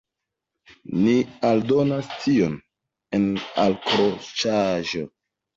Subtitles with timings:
[1.01, 1.13] Ni
[1.49, 2.57] aldonas tion
[3.19, 3.29] en
[3.67, 5.07] alkroĉaĵo.